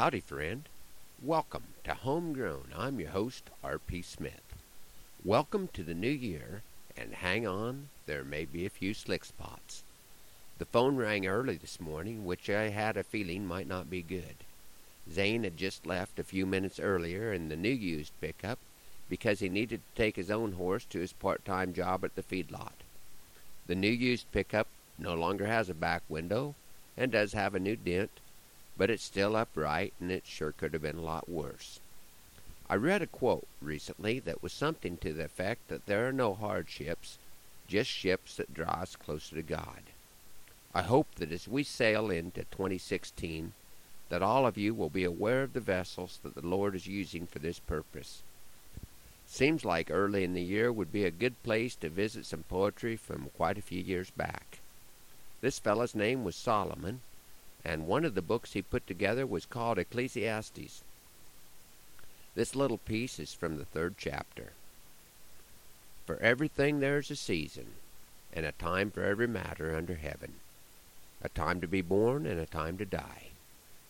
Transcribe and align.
Howdy, 0.00 0.20
friend. 0.20 0.66
Welcome 1.22 1.64
to 1.84 1.92
Homegrown. 1.92 2.72
I'm 2.74 3.00
your 3.00 3.10
host, 3.10 3.50
R.P. 3.62 4.00
Smith. 4.00 4.54
Welcome 5.22 5.68
to 5.74 5.82
the 5.82 5.92
new 5.92 6.08
year, 6.08 6.62
and 6.96 7.12
hang 7.12 7.46
on, 7.46 7.90
there 8.06 8.24
may 8.24 8.46
be 8.46 8.64
a 8.64 8.70
few 8.70 8.94
slick 8.94 9.26
spots. 9.26 9.82
The 10.56 10.64
phone 10.64 10.96
rang 10.96 11.26
early 11.26 11.56
this 11.56 11.78
morning, 11.78 12.24
which 12.24 12.48
I 12.48 12.70
had 12.70 12.96
a 12.96 13.04
feeling 13.04 13.46
might 13.46 13.68
not 13.68 13.90
be 13.90 14.00
good. 14.00 14.36
Zane 15.12 15.44
had 15.44 15.58
just 15.58 15.84
left 15.84 16.18
a 16.18 16.24
few 16.24 16.46
minutes 16.46 16.80
earlier 16.80 17.34
in 17.34 17.50
the 17.50 17.54
new 17.56 17.68
used 17.68 18.18
pickup 18.22 18.58
because 19.10 19.40
he 19.40 19.50
needed 19.50 19.82
to 19.82 20.02
take 20.02 20.16
his 20.16 20.30
own 20.30 20.52
horse 20.52 20.86
to 20.86 20.98
his 20.98 21.12
part 21.12 21.44
time 21.44 21.74
job 21.74 22.06
at 22.06 22.14
the 22.14 22.22
feedlot. 22.22 22.72
The 23.66 23.74
new 23.74 23.92
used 23.92 24.32
pickup 24.32 24.68
no 24.98 25.12
longer 25.12 25.44
has 25.44 25.68
a 25.68 25.74
back 25.74 26.04
window 26.08 26.54
and 26.96 27.12
does 27.12 27.34
have 27.34 27.54
a 27.54 27.60
new 27.60 27.76
dent 27.76 28.12
but 28.80 28.88
it's 28.88 29.04
still 29.04 29.36
upright, 29.36 29.92
and 30.00 30.10
it 30.10 30.26
sure 30.26 30.52
could 30.52 30.72
have 30.72 30.80
been 30.80 30.96
a 30.96 31.02
lot 31.02 31.28
worse. 31.28 31.80
I 32.66 32.76
read 32.76 33.02
a 33.02 33.06
quote 33.06 33.46
recently 33.60 34.20
that 34.20 34.42
was 34.42 34.54
something 34.54 34.96
to 34.96 35.12
the 35.12 35.26
effect 35.26 35.68
that 35.68 35.84
there 35.84 36.08
are 36.08 36.12
no 36.14 36.32
hardships, 36.32 37.18
just 37.68 37.90
ships 37.90 38.36
that 38.36 38.54
draw 38.54 38.70
us 38.70 38.96
closer 38.96 39.36
to 39.36 39.42
God. 39.42 39.82
I 40.74 40.80
hope 40.80 41.08
that 41.16 41.30
as 41.30 41.46
we 41.46 41.62
sail 41.62 42.10
into 42.10 42.44
2016, 42.44 43.52
that 44.08 44.22
all 44.22 44.46
of 44.46 44.56
you 44.56 44.72
will 44.72 44.88
be 44.88 45.04
aware 45.04 45.42
of 45.42 45.52
the 45.52 45.60
vessels 45.60 46.18
that 46.22 46.34
the 46.34 46.46
Lord 46.46 46.74
is 46.74 46.86
using 46.86 47.26
for 47.26 47.38
this 47.38 47.58
purpose. 47.58 48.22
Seems 49.26 49.62
like 49.62 49.90
early 49.90 50.24
in 50.24 50.32
the 50.32 50.40
year 50.40 50.72
would 50.72 50.90
be 50.90 51.04
a 51.04 51.10
good 51.10 51.34
place 51.42 51.74
to 51.74 51.90
visit 51.90 52.24
some 52.24 52.44
poetry 52.48 52.96
from 52.96 53.28
quite 53.36 53.58
a 53.58 53.62
few 53.62 53.82
years 53.82 54.08
back. 54.08 54.60
This 55.42 55.58
fellow's 55.58 55.94
name 55.94 56.24
was 56.24 56.34
Solomon, 56.34 57.02
and 57.64 57.86
one 57.86 58.04
of 58.04 58.14
the 58.14 58.22
books 58.22 58.52
he 58.52 58.62
put 58.62 58.86
together 58.86 59.26
was 59.26 59.46
called 59.46 59.78
Ecclesiastes. 59.78 60.82
This 62.34 62.54
little 62.54 62.78
piece 62.78 63.18
is 63.18 63.34
from 63.34 63.58
the 63.58 63.64
third 63.64 63.94
chapter. 63.98 64.52
For 66.06 66.16
everything 66.22 66.80
there 66.80 66.98
is 66.98 67.10
a 67.10 67.16
season, 67.16 67.66
and 68.32 68.46
a 68.46 68.52
time 68.52 68.90
for 68.90 69.02
every 69.02 69.26
matter 69.26 69.76
under 69.76 69.94
heaven, 69.94 70.34
a 71.22 71.28
time 71.28 71.60
to 71.60 71.66
be 71.66 71.82
born 71.82 72.26
and 72.26 72.40
a 72.40 72.46
time 72.46 72.78
to 72.78 72.84
die, 72.84 73.28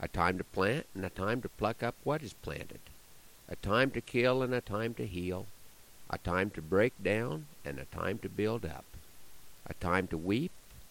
a 0.00 0.08
time 0.08 0.38
to 0.38 0.44
plant 0.44 0.86
and 0.94 1.04
a 1.04 1.10
time 1.10 1.42
to 1.42 1.48
pluck 1.48 1.82
up 1.82 1.94
what 2.04 2.22
is 2.22 2.32
planted, 2.32 2.80
a 3.48 3.56
time 3.56 3.90
to 3.90 4.00
kill 4.00 4.42
and 4.42 4.54
a 4.54 4.60
time 4.60 4.94
to 4.94 5.06
heal, 5.06 5.46
a 6.08 6.18
time 6.18 6.50
to 6.50 6.62
break 6.62 6.92
down 7.02 7.46
and 7.64 7.78
a 7.78 7.84
time 7.86 8.18
to 8.18 8.28
build 8.28 8.64
up, 8.64 8.84
a 9.66 9.74
time 9.74 10.06
to 10.06 10.16
weep 10.16 10.52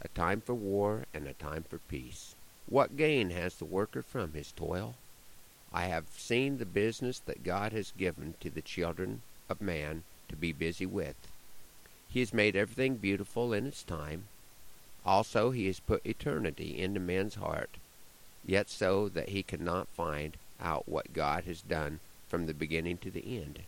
a 0.00 0.08
time 0.08 0.40
for 0.40 0.54
war 0.54 1.04
and 1.12 1.26
a 1.26 1.34
time 1.34 1.64
for 1.68 1.78
peace. 1.78 2.34
What 2.68 2.96
gain 2.96 3.30
has 3.30 3.56
the 3.56 3.64
worker 3.64 4.02
from 4.02 4.32
his 4.32 4.52
toil? 4.52 4.94
I 5.72 5.84
have 5.86 6.06
seen 6.16 6.58
the 6.58 6.66
business 6.66 7.20
that 7.20 7.44
God 7.44 7.72
has 7.72 7.92
given 7.96 8.34
to 8.40 8.50
the 8.50 8.62
children 8.62 9.22
of 9.48 9.60
man 9.60 10.02
to 10.28 10.36
be 10.36 10.52
busy 10.52 10.86
with. 10.86 11.16
He 12.08 12.20
has 12.20 12.34
made 12.34 12.56
everything 12.56 12.96
beautiful 12.96 13.52
in 13.52 13.66
its 13.66 13.82
time. 13.82 14.24
Also, 15.06 15.50
he 15.50 15.66
has 15.66 15.80
put 15.80 16.04
eternity 16.04 16.80
into 16.80 17.00
man's 17.00 17.36
heart, 17.36 17.76
yet 18.44 18.68
so 18.68 19.08
that 19.08 19.30
he 19.30 19.42
cannot 19.42 19.88
find 19.88 20.36
out 20.60 20.88
what 20.88 21.12
God 21.12 21.44
has 21.44 21.62
done 21.62 22.00
from 22.28 22.46
the 22.46 22.54
beginning 22.54 22.98
to 22.98 23.10
the 23.10 23.38
end. 23.38 23.60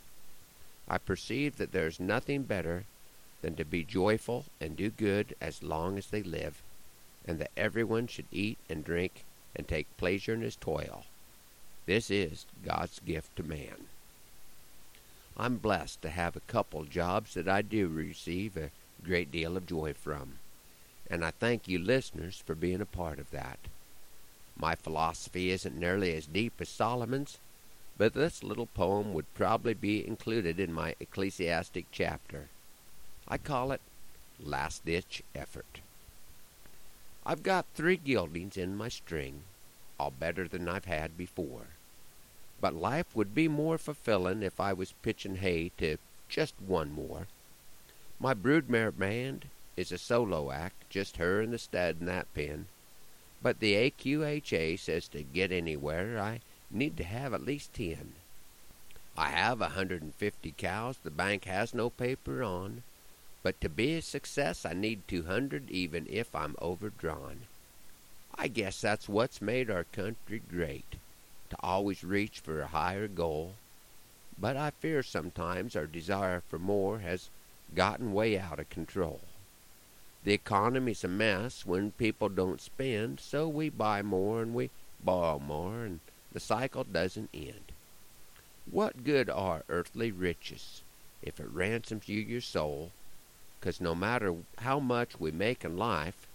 I 0.89 0.99
perceive 0.99 1.57
that 1.57 1.73
there 1.73 1.87
is 1.87 2.01
nothing 2.01 2.43
better 2.43 2.85
than 3.43 3.57
to 3.57 3.65
be 3.65 3.85
joyful 3.85 4.47
and 4.61 4.77
do 4.77 4.91
good 4.91 5.35
as 5.41 5.63
long 5.63 5.99
as 5.99 6.07
they 6.07 6.23
live, 6.23 6.63
and 7.27 7.39
that 7.39 7.51
everyone 7.57 8.07
should 8.07 8.27
eat 8.33 8.59
and 8.69 8.85
drink 8.85 9.25
and 9.55 9.69
take 9.69 9.97
pleasure 9.97 10.33
in 10.33 10.41
his 10.41 10.57
toil. 10.57 11.05
This 11.87 12.11
is 12.11 12.47
God's 12.65 13.01
gift 13.01 13.37
to 13.37 13.43
man. 13.43 13.89
I'm 15.37 15.57
blessed 15.57 16.03
to 16.03 16.11
have 16.11 16.37
a 16.37 16.41
couple 16.41 16.85
jobs 16.85 17.35
that 17.35 17.49
I 17.49 17.63
do 17.63 17.89
receive 17.89 18.57
a 18.57 18.71
great 19.05 19.33
deal 19.33 19.57
of 19.57 19.67
joy 19.67 19.93
from, 19.93 20.39
and 21.11 21.25
I 21.25 21.33
thank 21.33 21.67
you 21.67 21.79
listeners 21.79 22.43
for 22.45 22.55
being 22.55 22.81
a 22.81 22.87
part 22.87 23.19
of 23.19 23.31
that. 23.31 23.59
My 24.57 24.75
philosophy 24.75 25.51
isn't 25.51 25.79
nearly 25.79 26.15
as 26.15 26.27
deep 26.27 26.61
as 26.61 26.69
Solomon's, 26.69 27.39
but 27.99 28.15
this 28.15 28.45
little 28.45 28.67
poem 28.67 29.13
would 29.13 29.33
probably 29.35 29.75
be 29.75 30.07
included 30.07 30.61
in 30.61 30.73
my 30.73 30.95
ecclesiastic 31.01 31.87
chapter. 31.91 32.49
I 33.29 33.39
call 33.39 33.73
it 33.73 33.81
last 34.41 34.85
ditch 34.85 35.23
effort. 35.35 35.81
I've 37.25 37.43
got 37.43 37.67
three 37.75 37.97
geldings 37.97 38.57
in 38.57 38.77
my 38.77 38.89
string, 38.89 39.45
all 39.99 40.11
better 40.11 40.49
than 40.49 40.69
I've 40.69 40.87
had 40.87 41.17
before. 41.17 41.69
But 42.61 42.75
life 42.75 43.15
would 43.15 43.35
be 43.35 43.49
more 43.49 43.79
fulfillin' 43.79 44.43
if 44.43 44.59
I 44.61 44.73
was 44.73 44.95
pitchin' 45.03 45.37
hay 45.37 45.71
to 45.79 45.99
just 46.29 46.55
one 46.61 46.91
more. 46.93 47.27
My 48.19 48.35
broodmare 48.35 48.97
band 48.97 49.47
is 49.77 49.93
a 49.93 49.99
solo 49.99 50.51
act, 50.51 50.91
just 50.91 51.17
her 51.17 51.41
and 51.41 51.53
the 51.53 51.59
stud 51.59 52.01
in 52.01 52.07
that 52.07 52.33
pen. 52.35 52.67
But 53.43 53.61
the 53.61 53.75
AQHA 53.75 54.79
says 54.79 55.09
to 55.09 55.23
get 55.23 55.51
anywhere 55.51 56.19
I 56.19 56.41
need 56.71 56.97
to 56.97 57.05
have 57.05 57.35
at 57.35 57.45
least 57.45 57.73
ten. 57.75 58.15
I 59.17 59.29
have 59.29 59.61
a 59.61 59.71
hundred 59.71 60.03
and 60.03 60.15
fifty 60.15 60.55
cows 60.57 60.99
the 61.03 61.11
bank 61.11 61.45
has 61.45 61.75
no 61.75 61.91
paper 61.91 62.43
on, 62.43 62.83
but 63.43 63.61
to 63.61 63.69
be 63.69 63.95
a 63.95 64.03
success, 64.03 64.65
I 64.65 64.73
need 64.73 65.09
200 65.09 65.69
even 65.71 66.07
if 66.09 66.35
I'm 66.35 66.55
overdrawn. 66.63 67.41
I 68.37 68.49
guess 68.49 68.81
that's 68.81 69.09
what's 69.09 69.43
made 69.43 69.69
our 69.69 69.85
country 69.85 70.41
great, 70.49 70.97
to 71.51 71.57
always 71.61 72.05
reach 72.05 72.39
for 72.39 72.61
a 72.61 72.69
higher 72.69 73.09
goal. 73.09 73.55
But 74.39 74.57
I 74.57 74.71
fear 74.71 75.03
sometimes 75.03 75.75
our 75.75 75.87
desire 75.87 76.43
for 76.49 76.59
more 76.59 77.01
has 77.01 77.31
gotten 77.75 78.13
way 78.13 78.39
out 78.39 78.61
of 78.61 78.71
control. 78.71 79.21
The 80.25 80.33
economy's 80.33 81.03
a 81.03 81.09
mess 81.09 81.67
when 81.67 81.91
people 81.93 82.29
don't 82.29 82.61
spend, 82.61 83.19
so 83.19 83.49
we 83.49 83.71
buy 83.71 84.03
more 84.03 84.41
and 84.41 84.55
we 84.55 84.71
borrow 85.03 85.41
more, 85.41 85.83
and 85.85 85.99
the 86.33 86.39
cycle 86.39 86.85
doesn't 86.85 87.31
end. 87.35 87.73
What 88.71 89.03
good 89.03 89.29
are 89.29 89.65
earthly 89.69 90.13
riches 90.13 90.83
if 91.23 91.41
it 91.41 91.49
ransoms 91.51 92.09
you 92.09 92.21
your 92.21 92.41
soul 92.41 92.93
because 93.63 93.81
no 93.81 93.95
matter 93.95 94.35
how 94.59 94.81
much 94.81 95.21
we 95.21 95.31
make 95.31 95.65
in 95.65 95.77
life, 95.77 96.27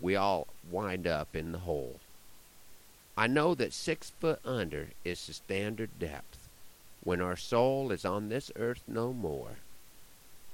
we 0.00 0.14
all 0.14 0.46
wind 0.70 1.08
up 1.08 1.34
in 1.34 1.50
the 1.50 1.58
hole. 1.58 1.98
I 3.18 3.26
know 3.26 3.56
that 3.56 3.72
six 3.72 4.10
foot 4.20 4.38
under 4.44 4.90
is 5.04 5.26
the 5.26 5.32
standard 5.32 5.90
depth 5.98 6.48
when 7.02 7.20
our 7.20 7.36
soul 7.36 7.90
is 7.90 8.04
on 8.04 8.28
this 8.28 8.52
earth 8.54 8.84
no 8.86 9.12
more. 9.12 9.56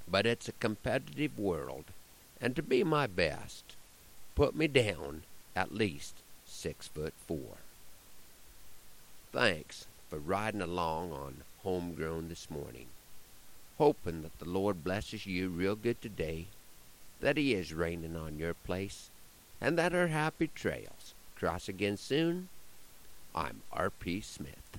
But 0.09 0.25
it's 0.25 0.47
a 0.47 0.53
competitive 0.53 1.37
world, 1.37 1.85
and 2.41 2.55
to 2.55 2.63
be 2.63 2.83
my 2.83 3.05
best, 3.05 3.75
put 4.33 4.55
me 4.55 4.67
down 4.67 5.21
at 5.55 5.75
least 5.75 6.15
six 6.43 6.87
foot 6.87 7.13
four. 7.27 7.57
Thanks 9.31 9.85
for 10.09 10.17
riding 10.17 10.61
along 10.61 11.11
on 11.11 11.43
Homegrown 11.61 12.29
this 12.29 12.49
morning 12.49 12.87
hoping 13.79 14.21
that 14.21 14.37
the 14.39 14.49
Lord 14.49 14.83
blesses 14.83 15.25
you 15.25 15.49
real 15.49 15.75
good 15.75 16.01
today, 16.01 16.45
that 17.21 17.37
He 17.37 17.53
is 17.53 17.73
raining 17.73 18.15
on 18.15 18.37
your 18.37 18.53
place, 18.53 19.09
and 19.59 19.77
that 19.77 19.95
our 19.95 20.07
happy 20.07 20.49
trails 20.53 21.15
cross 21.35 21.67
again 21.69 21.97
soon. 21.97 22.49
I'm 23.33 23.61
R.P. 23.71 24.21
Smith. 24.21 24.78